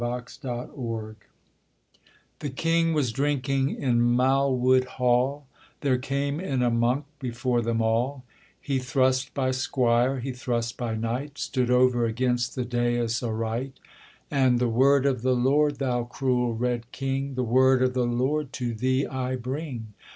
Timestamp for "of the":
15.05-15.35, 17.83-18.07